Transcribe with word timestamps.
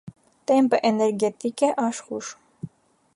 Տեմպը 0.51 0.79
էներգետիկ 0.89 1.63
է, 1.69 1.71
աշխույժ։ 1.85 2.33